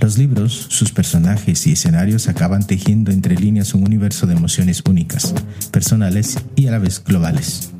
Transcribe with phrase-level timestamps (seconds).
[0.00, 5.34] Los libros, sus personajes y escenarios acaban tejiendo entre líneas un universo de emociones únicas,
[5.70, 7.70] personales y a la vez globales.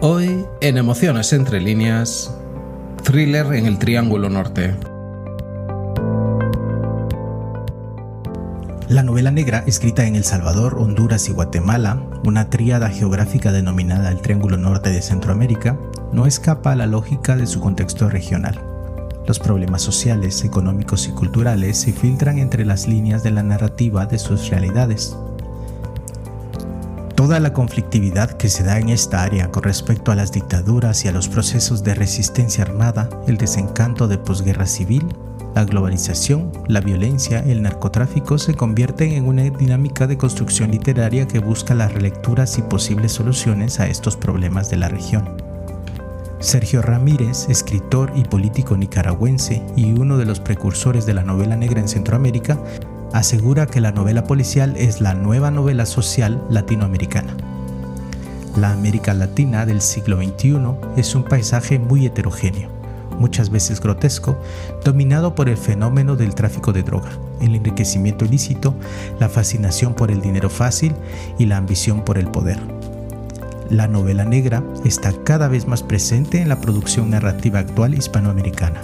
[0.00, 2.34] Hoy, en Emociones entre líneas,
[3.04, 4.91] thriller en el Triángulo Norte.
[8.92, 14.20] La novela negra, escrita en El Salvador, Honduras y Guatemala, una tríada geográfica denominada el
[14.20, 15.78] Triángulo Norte de Centroamérica,
[16.12, 18.60] no escapa a la lógica de su contexto regional.
[19.26, 24.18] Los problemas sociales, económicos y culturales se filtran entre las líneas de la narrativa de
[24.18, 25.16] sus realidades.
[27.14, 31.08] Toda la conflictividad que se da en esta área con respecto a las dictaduras y
[31.08, 35.06] a los procesos de resistencia armada, el desencanto de posguerra civil,
[35.54, 41.40] la globalización, la violencia, el narcotráfico se convierten en una dinámica de construcción literaria que
[41.40, 45.28] busca las relecturas y posibles soluciones a estos problemas de la región.
[46.40, 51.80] Sergio Ramírez, escritor y político nicaragüense y uno de los precursores de la novela negra
[51.80, 52.58] en Centroamérica,
[53.12, 57.36] asegura que la novela policial es la nueva novela social latinoamericana.
[58.56, 60.58] La América Latina del siglo XXI
[60.96, 62.81] es un paisaje muy heterogéneo
[63.18, 64.38] muchas veces grotesco,
[64.84, 67.10] dominado por el fenómeno del tráfico de droga,
[67.40, 68.74] el enriquecimiento ilícito,
[69.20, 70.94] la fascinación por el dinero fácil
[71.38, 72.58] y la ambición por el poder.
[73.70, 78.82] La novela negra está cada vez más presente en la producción narrativa actual hispanoamericana.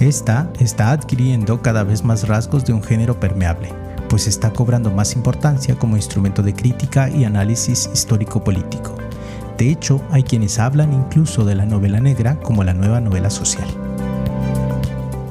[0.00, 3.68] Esta está adquiriendo cada vez más rasgos de un género permeable,
[4.08, 9.01] pues está cobrando más importancia como instrumento de crítica y análisis histórico-político.
[9.58, 13.68] De hecho, hay quienes hablan incluso de la novela negra como la nueva novela social.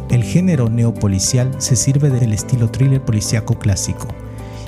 [0.09, 4.07] El género neopolicial se sirve del estilo thriller policíaco clásico,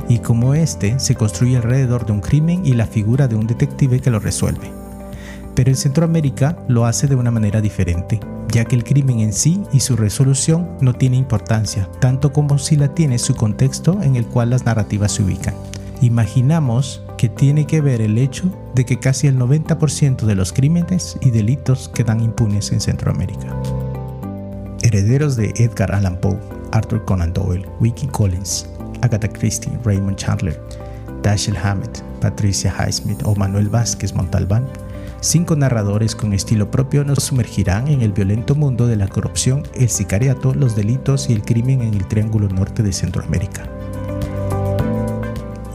[0.09, 4.00] y como este se construye alrededor de un crimen y la figura de un detective
[4.00, 4.72] que lo resuelve.
[5.56, 8.19] Pero en Centroamérica lo hace de una manera diferente,
[8.50, 12.75] ya que el crimen en sí y su resolución no tiene importancia, tanto como si
[12.75, 15.53] la tiene su contexto en el cual las narrativas se ubican.
[16.02, 21.18] Imaginamos que tiene que ver el hecho de que casi el 90% de los crímenes
[21.22, 23.56] y delitos quedan impunes en Centroamérica.
[24.81, 26.38] Herederos de Edgar Allan Poe,
[26.72, 28.68] Arthur Conan Doyle, Wiki Collins,
[29.02, 30.59] Agatha Christie, Raymond Chandler,
[31.22, 34.68] Dashiell Hammett, Patricia Highsmith o Manuel Vázquez Montalbán,
[35.22, 39.88] cinco narradores con estilo propio nos sumergirán en el violento mundo de la corrupción, el
[39.88, 43.70] sicariato, los delitos y el crimen en el Triángulo Norte de Centroamérica.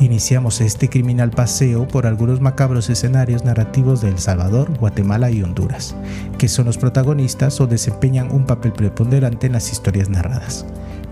[0.01, 5.97] Iniciamos este criminal paseo por algunos macabros escenarios narrativos de El Salvador, Guatemala y Honduras,
[6.39, 10.65] que son los protagonistas o desempeñan un papel preponderante en las historias narradas.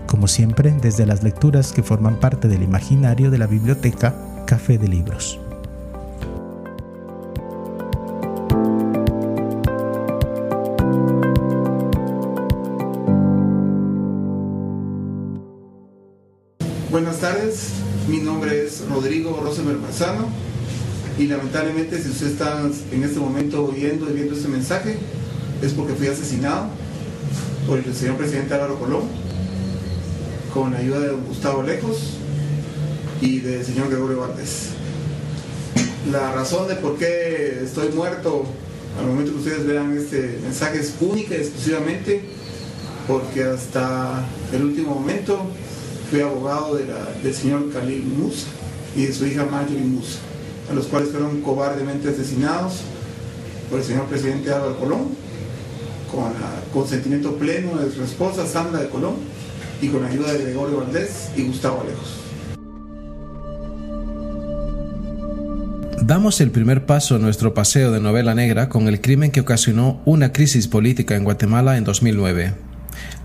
[0.05, 4.15] Como siempre, desde las lecturas que forman parte del imaginario de la biblioteca
[4.45, 5.37] Café de Libros.
[21.95, 22.61] Si usted está
[22.91, 24.97] en este momento oyendo y viendo este mensaje
[25.61, 26.67] es porque fui asesinado
[27.65, 29.03] por el señor presidente Álvaro Colón
[30.53, 32.17] con la ayuda de Gustavo Lejos
[33.21, 34.69] y del señor Gregorio Valdés.
[36.11, 38.45] La razón de por qué estoy muerto
[38.99, 42.21] al momento que ustedes vean este mensaje es única y exclusivamente
[43.07, 45.45] porque hasta el último momento
[46.09, 48.47] fui abogado del señor Khalil Musa
[48.95, 50.19] y de su hija Marjorie Musa,
[50.69, 52.81] a los cuales fueron cobardemente asesinados
[53.69, 55.07] por el señor presidente Álvaro Colón,
[56.11, 59.15] con el consentimiento pleno de su esposa Sandra de Colón
[59.81, 62.27] y con la ayuda de Gregorio Valdés y Gustavo Alejos.
[66.07, 70.01] Damos el primer paso en nuestro paseo de novela negra con el crimen que ocasionó
[70.05, 72.53] una crisis política en Guatemala en 2009.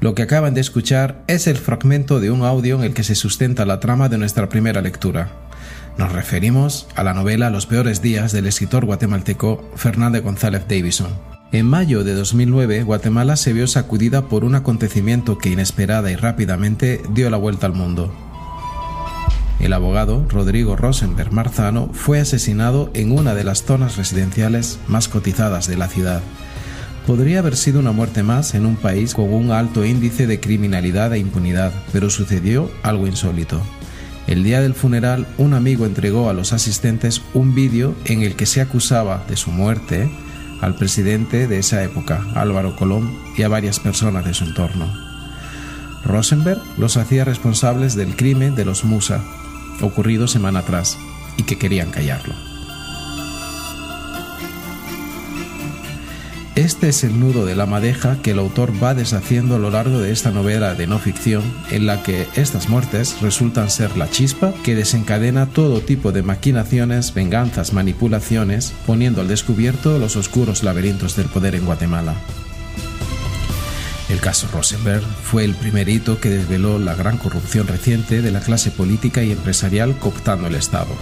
[0.01, 3.15] Lo que acaban de escuchar es el fragmento de un audio en el que se
[3.15, 5.31] sustenta la trama de nuestra primera lectura.
[5.99, 11.11] Nos referimos a la novela Los peores días del escritor guatemalteco Fernández González Davison.
[11.53, 17.03] En mayo de 2009, Guatemala se vio sacudida por un acontecimiento que inesperada y rápidamente
[17.11, 18.11] dio la vuelta al mundo.
[19.61, 25.69] El abogado Rodrigo Rosenberg Marzano fue asesinado en una de las zonas residenciales más cotizadas
[25.69, 26.23] de la ciudad.
[27.07, 31.13] Podría haber sido una muerte más en un país con un alto índice de criminalidad
[31.13, 33.61] e impunidad, pero sucedió algo insólito.
[34.33, 38.47] El día del funeral, un amigo entregó a los asistentes un vídeo en el que
[38.47, 40.11] se acusaba de su muerte
[40.63, 44.91] al presidente de esa época, Álvaro Colón, y a varias personas de su entorno.
[46.07, 49.23] Rosenberg los hacía responsables del crimen de los Musa,
[49.83, 50.97] ocurrido semana atrás,
[51.37, 52.52] y que querían callarlo.
[56.55, 60.01] Este es el nudo de la madeja que el autor va deshaciendo a lo largo
[60.01, 64.53] de esta novela de no ficción, en la que estas muertes resultan ser la chispa
[64.63, 71.29] que desencadena todo tipo de maquinaciones, venganzas, manipulaciones, poniendo al descubierto los oscuros laberintos del
[71.29, 72.17] poder en Guatemala.
[74.11, 78.41] El caso Rosenberg fue el primer hito que desveló la gran corrupción reciente de la
[78.41, 80.95] clase política y empresarial cooptando el Estado.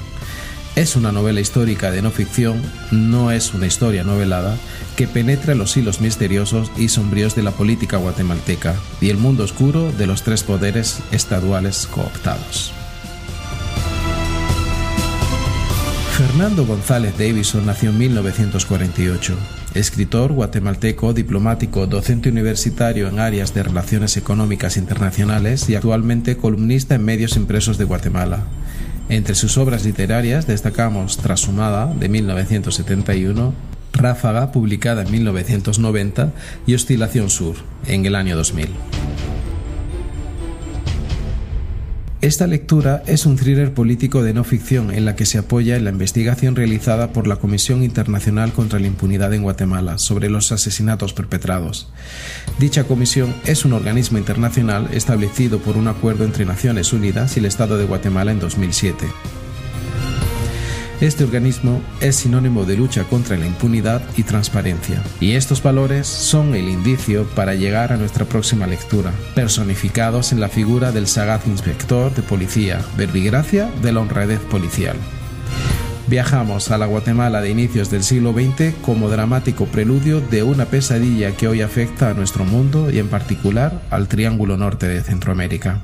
[0.81, 4.57] Es una novela histórica de no ficción, no es una historia novelada,
[4.97, 9.93] que penetra los hilos misteriosos y sombríos de la política guatemalteca y el mundo oscuro
[9.93, 12.73] de los tres poderes estaduales cooptados.
[16.17, 19.37] Fernando González Davison nació en 1948.
[19.75, 27.05] Escritor guatemalteco, diplomático, docente universitario en áreas de relaciones económicas internacionales y actualmente columnista en
[27.05, 28.45] medios impresos de Guatemala.
[29.11, 33.53] Entre sus obras literarias destacamos Trasumada, de 1971,
[33.93, 36.33] Ráfaga, publicada en 1990,
[36.65, 37.57] y Oscilación Sur,
[37.89, 38.69] en el año 2000.
[42.23, 45.85] Esta lectura es un thriller político de no ficción en la que se apoya en
[45.85, 51.15] la investigación realizada por la Comisión Internacional contra la Impunidad en Guatemala sobre los asesinatos
[51.15, 51.89] perpetrados.
[52.59, 57.47] Dicha comisión es un organismo internacional establecido por un acuerdo entre Naciones Unidas y el
[57.47, 59.07] Estado de Guatemala en 2007.
[61.01, 66.55] Este organismo es sinónimo de lucha contra la impunidad y transparencia, y estos valores son
[66.55, 72.15] el indicio para llegar a nuestra próxima lectura, personificados en la figura del sagaz inspector
[72.15, 74.97] de policía, verbigracia de la honradez policial.
[76.07, 81.35] Viajamos a la Guatemala de inicios del siglo XX como dramático preludio de una pesadilla
[81.35, 85.81] que hoy afecta a nuestro mundo y en particular al Triángulo Norte de Centroamérica.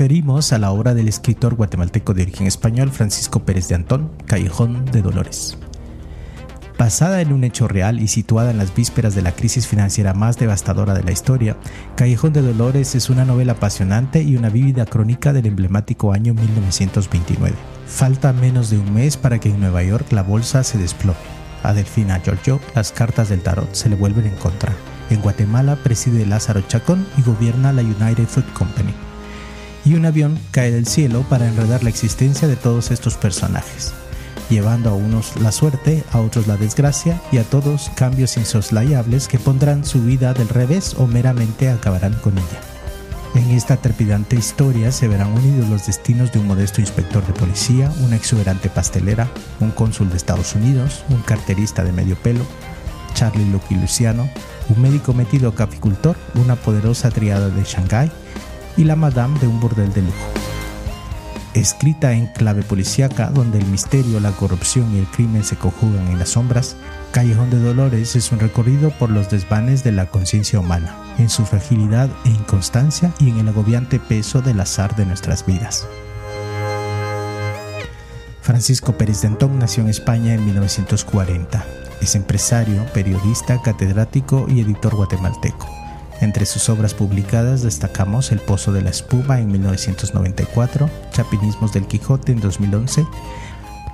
[0.00, 4.86] Referimos a la obra del escritor guatemalteco de origen español Francisco Pérez de Antón, Callejón
[4.86, 5.58] de Dolores.
[6.78, 10.38] Basada en un hecho real y situada en las vísperas de la crisis financiera más
[10.38, 11.58] devastadora de la historia,
[11.96, 17.54] Callejón de Dolores es una novela apasionante y una vívida crónica del emblemático año 1929.
[17.86, 21.18] Falta menos de un mes para que en Nueva York la bolsa se desplome.
[21.62, 24.72] A Delfina Giorgio las cartas del tarot se le vuelven en contra.
[25.10, 28.94] En Guatemala preside Lázaro Chacón y gobierna la United Food Company
[29.84, 33.92] y un avión cae del cielo para enredar la existencia de todos estos personajes,
[34.48, 39.38] llevando a unos la suerte, a otros la desgracia y a todos cambios insoslayables que
[39.38, 42.60] pondrán su vida del revés o meramente acabarán con ella.
[43.34, 47.92] En esta trepidante historia se verán unidos los destinos de un modesto inspector de policía,
[48.00, 49.28] una exuberante pastelera,
[49.60, 52.44] un cónsul de Estados Unidos, un carterista de medio pelo,
[53.14, 54.28] Charlie Lucky Luciano,
[54.68, 58.10] un médico metido caficultor, una poderosa triada de Shanghái
[58.76, 60.40] y la madame de un burdel de lujo.
[61.54, 66.18] Escrita en clave policíaca, donde el misterio, la corrupción y el crimen se conjugan en
[66.18, 66.76] las sombras,
[67.10, 71.44] Callejón de Dolores es un recorrido por los desvanes de la conciencia humana, en su
[71.44, 75.88] fragilidad e inconstancia y en el agobiante peso del azar de nuestras vidas.
[78.42, 81.64] Francisco Pérez de Antón nació en España en 1940.
[82.00, 85.79] Es empresario, periodista, catedrático y editor guatemalteco.
[86.20, 92.32] Entre sus obras publicadas destacamos El Pozo de la Espuma en 1994, Chapinismos del Quijote
[92.32, 93.06] en 2011,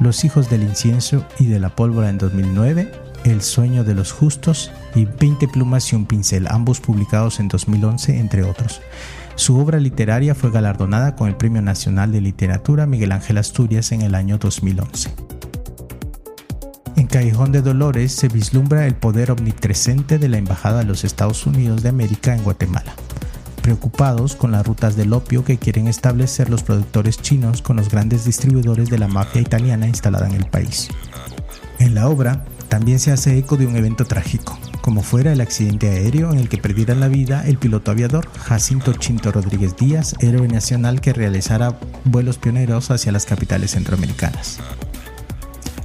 [0.00, 2.90] Los Hijos del Incienso y de la Pólvora en 2009,
[3.24, 8.18] El Sueño de los Justos y 20 Plumas y un Pincel, ambos publicados en 2011,
[8.18, 8.80] entre otros.
[9.36, 14.02] Su obra literaria fue galardonada con el Premio Nacional de Literatura Miguel Ángel Asturias en
[14.02, 15.35] el año 2011.
[16.96, 21.46] En Callejón de Dolores se vislumbra el poder omnipresente de la Embajada de los Estados
[21.46, 22.94] Unidos de América en Guatemala,
[23.60, 28.24] preocupados con las rutas del opio que quieren establecer los productores chinos con los grandes
[28.24, 30.88] distribuidores de la mafia italiana instalada en el país.
[31.78, 35.90] En la obra también se hace eco de un evento trágico, como fuera el accidente
[35.90, 40.48] aéreo en el que perdiera la vida el piloto aviador Jacinto Chinto Rodríguez Díaz, héroe
[40.48, 44.60] nacional que realizara vuelos pioneros hacia las capitales centroamericanas.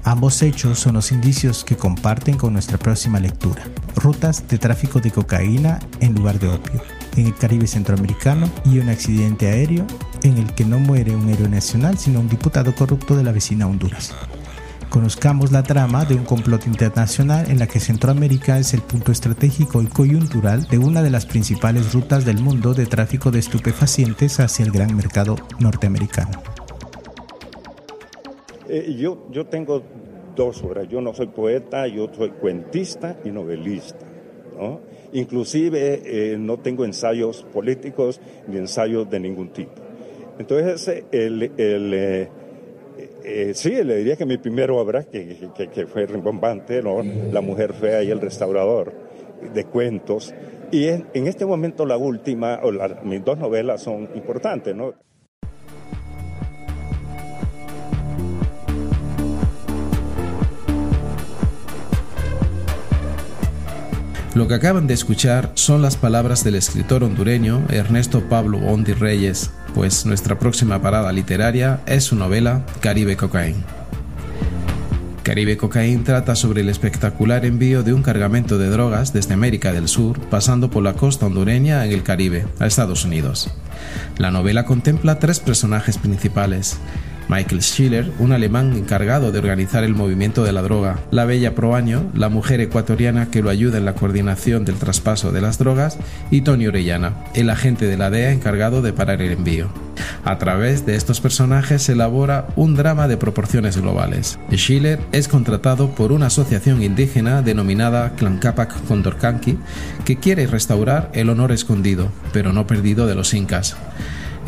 [0.03, 3.63] Ambos hechos son los indicios que comparten con nuestra próxima lectura.
[3.95, 6.81] Rutas de tráfico de cocaína en lugar de opio
[7.17, 9.85] en el Caribe centroamericano y un accidente aéreo
[10.23, 13.67] en el que no muere un héroe nacional sino un diputado corrupto de la vecina
[13.67, 14.13] Honduras.
[14.89, 19.81] Conozcamos la trama de un complot internacional en la que Centroamérica es el punto estratégico
[19.81, 24.65] y coyuntural de una de las principales rutas del mundo de tráfico de estupefacientes hacia
[24.65, 26.50] el gran mercado norteamericano.
[28.73, 29.83] Eh, yo, yo tengo
[30.33, 34.05] dos obras, yo no soy poeta, yo soy cuentista y novelista.
[34.57, 34.79] ¿no?
[35.11, 39.73] Inclusive eh, no tengo ensayos políticos ni ensayos de ningún tipo.
[40.39, 42.29] Entonces, el, el
[43.25, 47.03] eh, sí, le diría que mi primera obra, que, que, fue rimbombante, ¿no?
[47.03, 48.93] La mujer fea y el restaurador,
[49.53, 50.33] de cuentos.
[50.71, 52.71] Y en, en este momento la última, o
[53.03, 54.93] mis dos novelas son importantes, ¿no?
[64.33, 69.51] Lo que acaban de escuchar son las palabras del escritor hondureño Ernesto Pablo Bondi Reyes,
[69.75, 73.61] pues nuestra próxima parada literaria es su novela Caribe Cocaine.
[75.23, 79.89] Caribe Cocaine trata sobre el espectacular envío de un cargamento de drogas desde América del
[79.89, 83.53] Sur, pasando por la costa hondureña en el Caribe, a Estados Unidos.
[84.17, 86.79] La novela contempla tres personajes principales,
[87.31, 92.11] Michael Schiller, un alemán encargado de organizar el movimiento de la droga, la bella Proaño,
[92.13, 95.97] la mujer ecuatoriana que lo ayuda en la coordinación del traspaso de las drogas,
[96.29, 99.69] y Tony Orellana, el agente de la DEA encargado de parar el envío.
[100.25, 104.37] A través de estos personajes se elabora un drama de proporciones globales.
[104.51, 109.57] Schiller es contratado por una asociación indígena denominada Tlancapac Condorcanqui
[110.03, 113.77] que quiere restaurar el honor escondido, pero no perdido de los incas.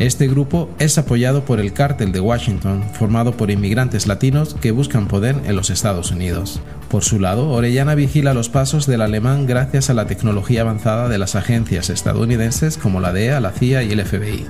[0.00, 5.06] Este grupo es apoyado por el cártel de Washington, formado por inmigrantes latinos que buscan
[5.06, 6.60] poder en los Estados Unidos.
[6.90, 11.18] Por su lado, Orellana vigila los pasos del alemán gracias a la tecnología avanzada de
[11.18, 14.46] las agencias estadounidenses como la DEA, la CIA y el FBI.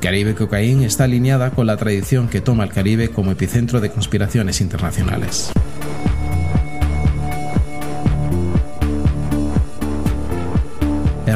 [0.00, 4.62] Caribe Cocaine está alineada con la tradición que toma el Caribe como epicentro de conspiraciones
[4.62, 5.52] internacionales.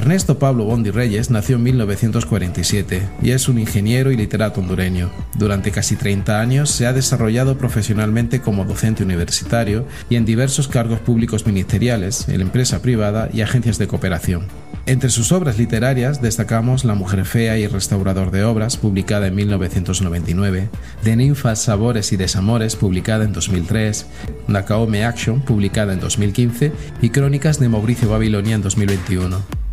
[0.05, 5.11] Ernesto Pablo Bondi Reyes nació en 1947 y es un ingeniero y literato hondureño.
[5.39, 11.01] Durante casi 30 años se ha desarrollado profesionalmente como docente universitario y en diversos cargos
[11.01, 14.43] públicos ministeriales, en empresa privada y agencias de cooperación.
[14.85, 20.69] Entre sus obras literarias destacamos La mujer fea y restaurador de obras, publicada en 1999,
[21.03, 24.05] De ninfas, sabores y desamores, publicada en 2003,
[24.49, 29.64] Nakaome Action, publicada en 2015, y Crónicas de Mauricio Babilonia en 2021.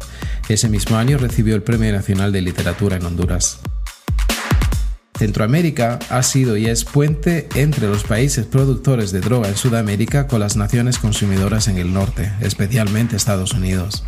[0.49, 3.59] Ese mismo año recibió el Premio Nacional de Literatura en Honduras.
[5.17, 10.39] Centroamérica ha sido y es puente entre los países productores de droga en Sudamérica con
[10.39, 14.03] las naciones consumidoras en el norte, especialmente Estados Unidos.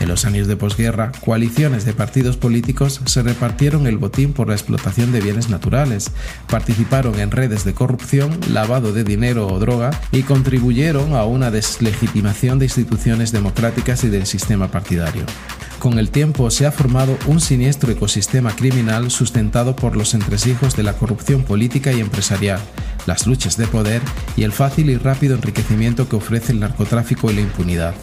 [0.00, 4.54] En los años de posguerra, coaliciones de partidos políticos se repartieron el botín por la
[4.54, 6.10] explotación de bienes naturales,
[6.48, 12.58] participaron en redes de corrupción, lavado de dinero o droga y contribuyeron a una deslegitimación
[12.58, 15.24] de instituciones democráticas y del sistema partidario.
[15.78, 20.82] Con el tiempo se ha formado un siniestro ecosistema criminal sustentado por los entresijos de
[20.82, 22.60] la corrupción política y empresarial,
[23.06, 24.02] las luchas de poder
[24.36, 27.94] y el fácil y rápido enriquecimiento que ofrece el narcotráfico y la impunidad.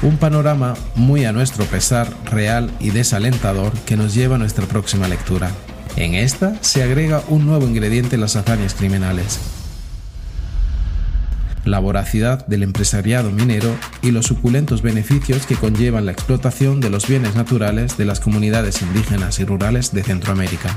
[0.00, 5.08] Un panorama muy a nuestro pesar real y desalentador que nos lleva a nuestra próxima
[5.08, 5.50] lectura.
[5.96, 9.40] En esta se agrega un nuevo ingrediente en las hazañas criminales.
[11.64, 17.08] La voracidad del empresariado minero y los suculentos beneficios que conllevan la explotación de los
[17.08, 20.76] bienes naturales de las comunidades indígenas y rurales de Centroamérica.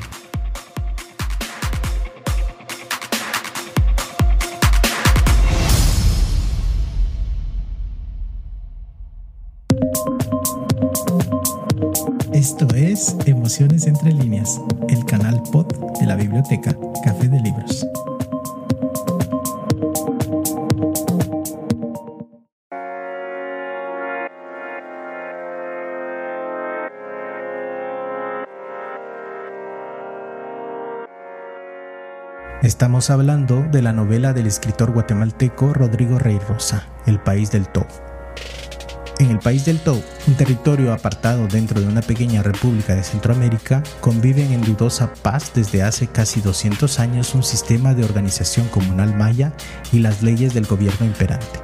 [32.62, 37.88] Estamos hablando de la novela del escritor guatemalteco Rodrigo Rey Rosa, El País del Todo
[39.22, 43.84] en el país del Tou, un territorio apartado dentro de una pequeña república de Centroamérica,
[44.00, 49.54] conviven en dudosa paz desde hace casi 200 años un sistema de organización comunal maya
[49.92, 51.60] y las leyes del gobierno imperante.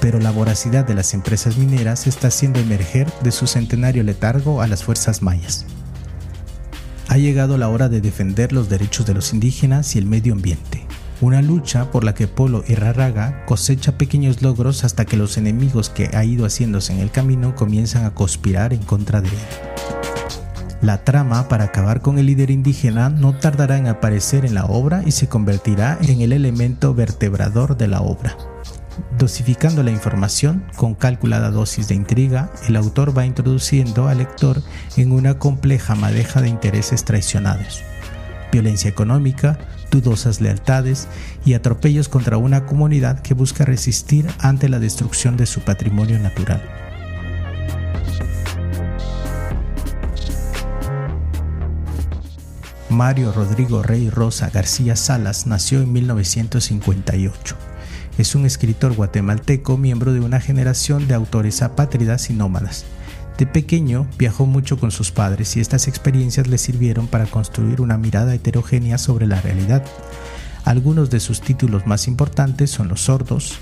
[0.00, 4.66] pero la voracidad de las empresas mineras está haciendo emerger de su centenario letargo a
[4.66, 5.66] las fuerzas mayas.
[7.10, 10.86] Ha llegado la hora de defender los derechos de los indígenas y el medio ambiente,
[11.20, 16.10] una lucha por la que Polo Irarraga cosecha pequeños logros hasta que los enemigos que
[16.14, 19.34] ha ido haciéndose en el camino comienzan a conspirar en contra de él.
[20.82, 25.02] La trama para acabar con el líder indígena no tardará en aparecer en la obra
[25.04, 28.36] y se convertirá en el elemento vertebrador de la obra.
[29.18, 34.62] Dosificando la información con calculada dosis de intriga, el autor va introduciendo al lector
[34.96, 37.82] en una compleja madeja de intereses traicionados.
[38.50, 39.58] Violencia económica,
[39.90, 41.08] dudosas lealtades
[41.44, 46.62] y atropellos contra una comunidad que busca resistir ante la destrucción de su patrimonio natural.
[52.88, 57.69] Mario Rodrigo Rey Rosa García Salas nació en 1958.
[58.20, 62.84] Es un escritor guatemalteco, miembro de una generación de autores apátridas y nómadas.
[63.38, 67.96] De pequeño viajó mucho con sus padres y estas experiencias le sirvieron para construir una
[67.96, 69.86] mirada heterogénea sobre la realidad.
[70.64, 73.54] Algunos de sus títulos más importantes son Los sordos,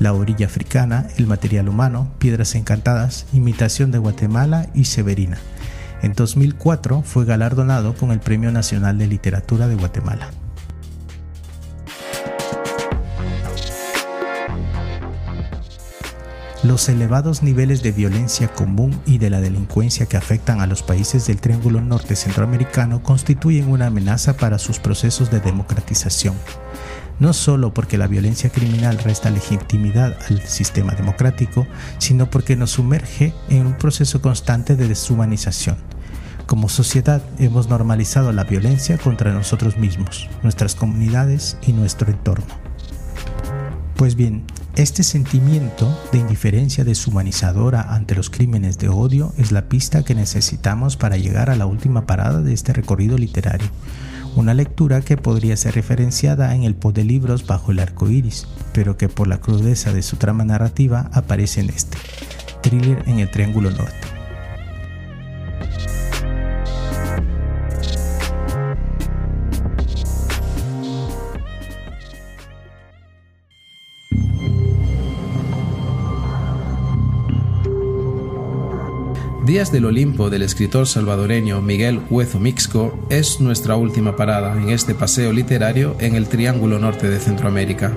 [0.00, 5.38] La orilla africana, El material humano, Piedras encantadas, Imitación de Guatemala y Severina.
[6.02, 10.28] En 2004 fue galardonado con el Premio Nacional de Literatura de Guatemala.
[16.64, 21.26] Los elevados niveles de violencia común y de la delincuencia que afectan a los países
[21.26, 26.34] del Triángulo Norte Centroamericano constituyen una amenaza para sus procesos de democratización.
[27.20, 31.66] No solo porque la violencia criminal resta legitimidad al sistema democrático,
[31.98, 35.76] sino porque nos sumerge en un proceso constante de deshumanización.
[36.46, 42.46] Como sociedad hemos normalizado la violencia contra nosotros mismos, nuestras comunidades y nuestro entorno.
[43.96, 44.44] Pues bien,
[44.76, 50.96] este sentimiento de indiferencia deshumanizadora ante los crímenes de odio es la pista que necesitamos
[50.96, 53.68] para llegar a la última parada de este recorrido literario,
[54.34, 58.48] una lectura que podría ser referenciada en el pod de libros bajo el arco iris,
[58.72, 61.96] pero que por la crudeza de su trama narrativa aparece en este,
[62.62, 64.13] Thriller en el Triángulo Norte.
[79.54, 84.96] Días del Olimpo del escritor salvadoreño Miguel Huezo Mixco es nuestra última parada en este
[84.96, 87.92] paseo literario en el Triángulo Norte de Centroamérica.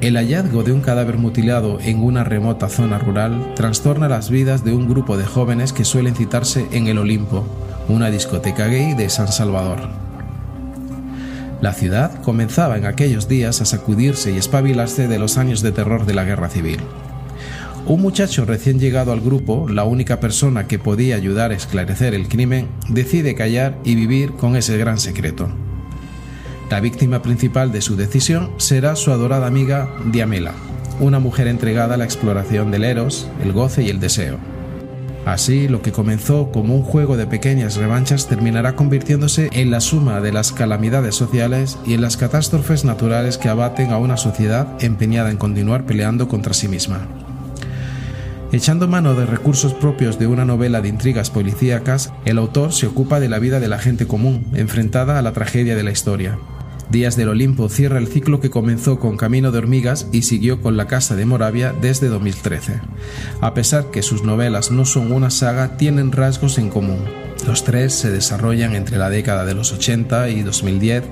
[0.00, 4.74] El hallazgo de un cadáver mutilado en una remota zona rural trastorna las vidas de
[4.74, 7.46] un grupo de jóvenes que suelen citarse en el Olimpo,
[7.88, 9.88] una discoteca gay de San Salvador.
[11.60, 16.06] La ciudad comenzaba en aquellos días a sacudirse y espabilarse de los años de terror
[16.06, 16.80] de la guerra civil.
[17.88, 22.26] Un muchacho recién llegado al grupo, la única persona que podía ayudar a esclarecer el
[22.26, 25.48] crimen, decide callar y vivir con ese gran secreto.
[26.68, 30.52] La víctima principal de su decisión será su adorada amiga Diamela,
[30.98, 34.38] una mujer entregada a la exploración del eros, el goce y el deseo.
[35.24, 40.20] Así, lo que comenzó como un juego de pequeñas revanchas terminará convirtiéndose en la suma
[40.20, 45.30] de las calamidades sociales y en las catástrofes naturales que abaten a una sociedad empeñada
[45.30, 47.06] en continuar peleando contra sí misma.
[48.52, 53.18] Echando mano de recursos propios de una novela de intrigas policíacas, el autor se ocupa
[53.18, 56.38] de la vida de la gente común, enfrentada a la tragedia de la historia.
[56.88, 60.76] Días del Olimpo cierra el ciclo que comenzó con Camino de Hormigas y siguió con
[60.76, 62.80] La Casa de Moravia desde 2013.
[63.40, 67.00] A pesar que sus novelas no son una saga, tienen rasgos en común.
[67.48, 71.02] Los tres se desarrollan entre la década de los 80 y 2010,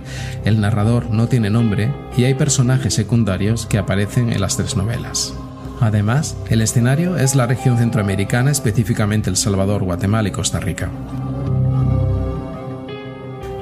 [0.45, 5.35] el narrador no tiene nombre y hay personajes secundarios que aparecen en las tres novelas.
[5.81, 10.91] Además, el escenario es la región centroamericana, específicamente El Salvador, Guatemala y Costa Rica.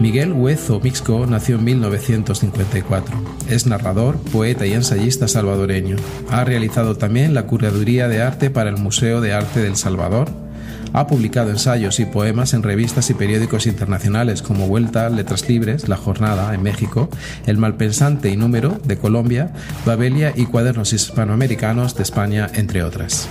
[0.00, 3.14] Miguel Huezo Mixco nació en 1954.
[3.48, 5.96] Es narrador, poeta y ensayista salvadoreño.
[6.28, 10.28] Ha realizado también la curaduría de arte para el Museo de Arte del Salvador
[10.92, 15.96] ha publicado ensayos y poemas en revistas y periódicos internacionales como Vuelta, Letras Libres, La
[15.96, 17.08] Jornada en México,
[17.46, 19.52] El Malpensante y Número de Colombia,
[19.86, 23.28] Babelia y Cuadernos Hispanoamericanos de España, entre otras.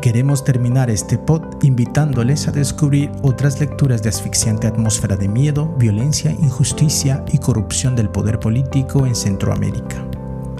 [0.00, 6.30] Queremos terminar este pod invitándoles a descubrir otras lecturas de asfixiante atmósfera de miedo, violencia,
[6.30, 10.04] injusticia y corrupción del poder político en Centroamérica.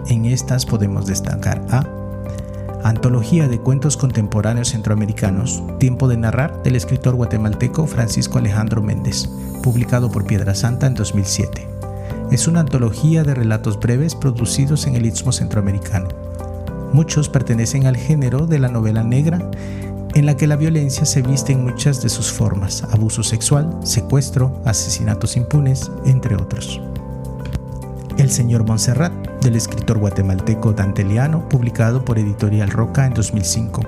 [0.09, 1.87] En estas podemos destacar a
[2.85, 9.29] Antología de cuentos contemporáneos centroamericanos, Tiempo de narrar, del escritor guatemalteco Francisco Alejandro Méndez,
[9.63, 11.67] publicado por Piedra Santa en 2007.
[12.31, 16.28] Es una antología de relatos breves producidos en el Istmo Centroamericano.
[16.93, 19.39] Muchos pertenecen al género de la novela negra,
[20.15, 24.61] en la que la violencia se viste en muchas de sus formas, abuso sexual, secuestro,
[24.65, 26.81] asesinatos impunes, entre otros.
[28.17, 33.83] El señor Montserrat, del escritor guatemalteco Danteliano, publicado por Editorial Roca en 2005.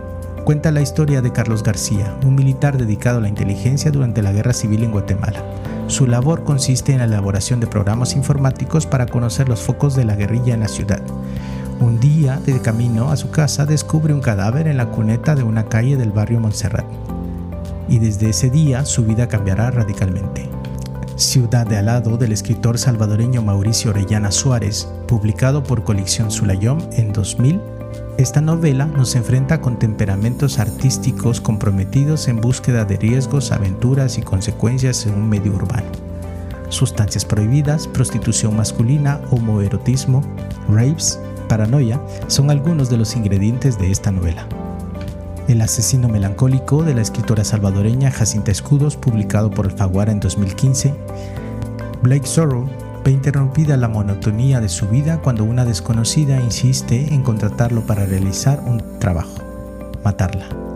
[0.44, 4.52] Cuenta la historia de Carlos García, un militar dedicado a la inteligencia durante la Guerra
[4.52, 5.42] Civil en Guatemala.
[5.88, 10.14] Su labor consiste en la elaboración de programas informáticos para conocer los focos de la
[10.14, 11.02] guerrilla en la ciudad.
[11.80, 15.70] Un día, de camino a su casa, descubre un cadáver en la cuneta de una
[15.70, 16.84] calle del barrio Montserrat.
[17.88, 20.46] Y desde ese día su vida cambiará radicalmente.
[21.16, 27.58] Ciudad de Alado del escritor salvadoreño Mauricio Orellana Suárez, publicado por Colección Sulayom en 2000,
[28.18, 35.06] esta novela nos enfrenta con temperamentos artísticos comprometidos en búsqueda de riesgos, aventuras y consecuencias
[35.06, 35.88] en un medio urbano.
[36.68, 40.22] Sustancias prohibidas, prostitución masculina, homoerotismo,
[40.68, 41.18] rapes,
[41.50, 44.46] paranoia son algunos de los ingredientes de esta novela.
[45.48, 50.94] El asesino melancólico de la escritora salvadoreña Jacinta Escudos, publicado por Alfaguara en 2015.
[52.02, 52.70] Blake Sorrow
[53.04, 58.62] ve interrumpida la monotonía de su vida cuando una desconocida insiste en contratarlo para realizar
[58.64, 59.34] un trabajo,
[60.04, 60.69] matarla.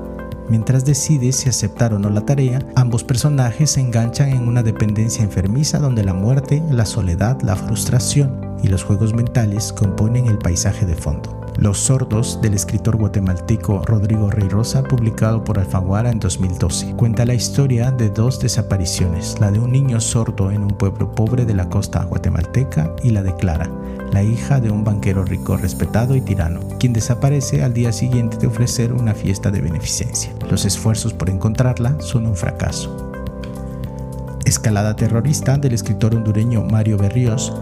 [0.49, 5.25] Mientras decide si aceptar o no la tarea, ambos personajes se enganchan en una dependencia
[5.25, 10.85] enfermiza donde la muerte, la soledad, la frustración y los juegos mentales componen el paisaje
[10.85, 11.44] de fondo.
[11.59, 16.95] Los sordos del escritor guatemalteco Rodrigo Rey Rosa, publicado por Alfaguara en 2012.
[16.97, 21.45] Cuenta la historia de dos desapariciones, la de un niño sordo en un pueblo pobre
[21.45, 23.71] de la costa guatemalteca y la de Clara,
[24.13, 28.49] la hija de un banquero rico, respetado y tirano, quien desaparece al día siguiente de
[28.49, 30.33] ofrecer una fiesta de beneficencia.
[30.51, 33.13] Los esfuerzos por encontrarla son un fracaso.
[34.45, 37.55] Escalada terrorista del escritor hondureño Mario Berríos,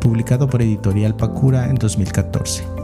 [0.00, 2.77] publicado por Editorial Pacura en 2014.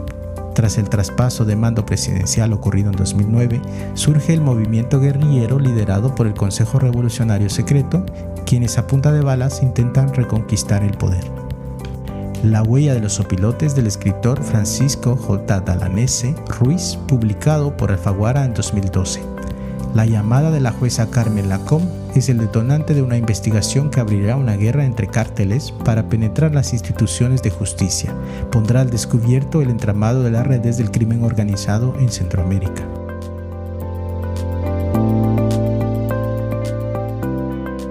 [0.55, 3.61] Tras el traspaso de mando presidencial ocurrido en 2009,
[3.93, 8.05] surge el movimiento guerrillero liderado por el Consejo Revolucionario Secreto,
[8.45, 11.25] quienes a punta de balas intentan reconquistar el poder.
[12.41, 15.59] La huella de los opilotes del escritor Francisco J.
[15.59, 19.21] Dalanese Ruiz, publicado por Alfaguara en 2012.
[19.93, 21.81] La llamada de la jueza Carmen Lacom
[22.19, 26.73] es el detonante de una investigación que abrirá una guerra entre cárteles para penetrar las
[26.73, 28.13] instituciones de justicia.
[28.51, 32.87] Pondrá al descubierto el entramado de las redes del crimen organizado en Centroamérica.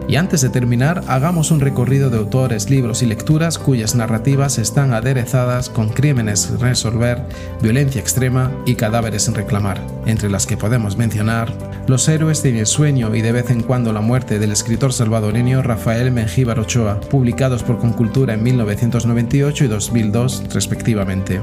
[0.06, 4.92] Y antes de terminar, hagamos un recorrido de autores, libros y lecturas cuyas narrativas están
[4.92, 7.20] aderezadas con crímenes resolver,
[7.60, 11.52] violencia extrema y cadáveres en reclamar, entre las que podemos mencionar
[11.86, 15.62] Los héroes de mi sueño y de vez en cuando la muerte del escritor salvadoreño
[15.62, 21.40] Rafael Mengíbar Ochoa, publicados por Concultura en 1998 y 2002 respectivamente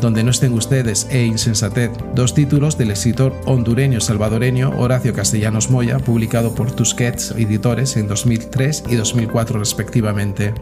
[0.00, 5.98] donde no estén ustedes e Insensatez, dos títulos del escritor hondureño salvadoreño Horacio Castellanos Moya,
[5.98, 10.54] publicado por Tusquets Editores en 2003 y 2004 respectivamente.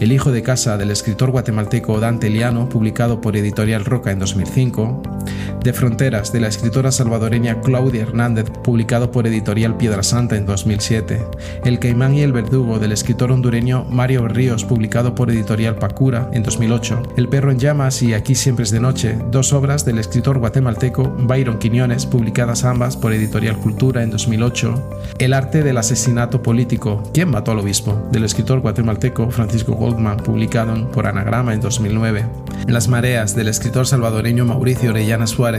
[0.00, 5.02] El hijo de casa del escritor guatemalteco Dante Liano, publicado por Editorial Roca en 2005,
[5.62, 11.22] De Fronteras de la escritora salvadoreña Claudia Hernández, publicado por Editorial Piedra Santa en 2007,
[11.64, 16.42] El Caimán y el Verdugo del escritor hondureño Mario Ríos, publicado por Editorial Pacura en
[16.42, 20.38] 2008, El Perro en Llamas y Aquí siempre es de noche, dos obras del escritor
[20.38, 27.02] guatemalteco Byron Quiñones, publicadas ambas por Editorial Cultura en 2008, El arte del asesinato político,
[27.12, 28.08] ¿Quién mató al obispo?
[28.10, 29.90] del escritor guatemalteco Francisco Gómez
[30.22, 32.24] publicado por Anagrama en 2009.
[32.66, 35.49] Las mareas del escritor salvadoreño Mauricio Orellana Suárez,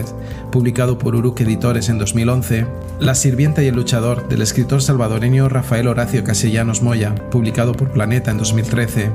[0.51, 2.65] publicado por Uruk Editores en 2011.
[2.99, 8.31] La sirvienta y el luchador del escritor salvadoreño Rafael Horacio Castellanos Moya, publicado por Planeta
[8.31, 9.11] en 2013.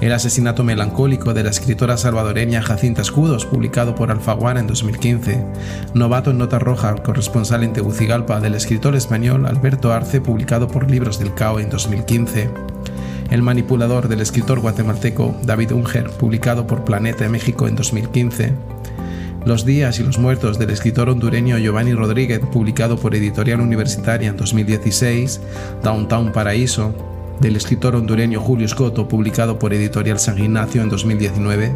[0.00, 5.44] El asesinato melancólico de la escritora salvadoreña Jacinta Escudos, publicado por Alfaguara en 2015.
[5.92, 11.18] Novato en Nota Roja, corresponsal en Tegucigalpa del escritor español Alberto Arce, publicado por Libros
[11.18, 12.48] del Cao en 2015.
[13.30, 18.54] El manipulador del escritor guatemalteco David Unger, publicado por Planeta México en 2015.
[19.46, 24.36] Los días y los muertos del escritor hondureño Giovanni Rodríguez, publicado por Editorial Universitaria en
[24.36, 25.40] 2016.
[25.82, 26.94] Downtown Paraíso,
[27.40, 31.72] del escritor hondureño Julio Scotto, publicado por Editorial San Ignacio en 2019,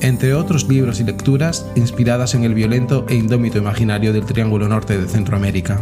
[0.00, 4.98] entre otros libros y lecturas inspiradas en el violento e indómito imaginario del Triángulo Norte
[4.98, 5.80] de Centroamérica.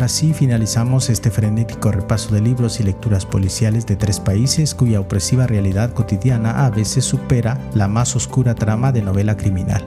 [0.00, 4.98] Ahora sí, finalizamos este frenético repaso de libros y lecturas policiales de tres países cuya
[4.98, 9.84] opresiva realidad cotidiana a veces supera la más oscura trama de novela criminal.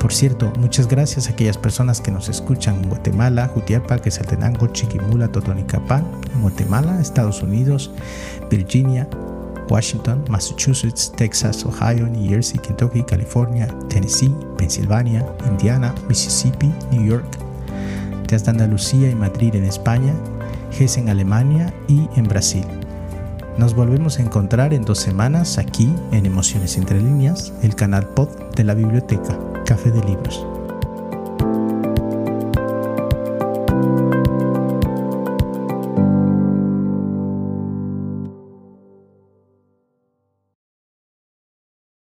[0.00, 5.28] Por cierto, muchas gracias a aquellas personas que nos escuchan en Guatemala, Jutiapa, Quesaltenango, Chiquimula,
[5.28, 6.06] Totonicapán,
[6.40, 7.90] Guatemala, Estados Unidos,
[8.50, 9.06] Virginia,
[9.68, 17.51] Washington, Massachusetts, Texas, Ohio, New Jersey, Kentucky, California, Tennessee, Pensilvania, Indiana, Mississippi, New York,
[18.32, 20.14] de Andalucía y Madrid en España,
[20.70, 22.64] GES en Alemania y en Brasil.
[23.58, 28.30] Nos volvemos a encontrar en dos semanas aquí en Emociones Entre Líneas, el canal pod
[28.56, 30.46] de la biblioteca Café de Libros.